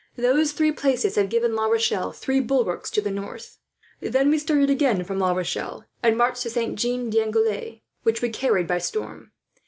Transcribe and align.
Those 0.17 0.51
three 0.51 0.71
places 0.71 1.13
have 1.13 1.29
given 1.29 1.53
La 1.55 1.67
Rochelle 1.67 2.11
three 2.11 2.39
bulwarks 2.39 2.89
to 2.89 3.01
the 3.01 3.11
north. 3.11 3.59
"Then 3.99 4.31
we 4.31 4.39
started 4.39 4.71
again 4.71 5.03
from 5.03 5.19
La 5.19 5.31
Rochelle, 5.31 5.85
and 6.01 6.17
marched 6.17 6.41
to 6.41 6.49
Saint 6.49 6.79
Jean 6.79 7.11
d'Angely, 7.11 7.83
which 8.01 8.19
we 8.19 8.29
carried 8.29 8.65
by 8.65 8.79
storm. 8.79 9.31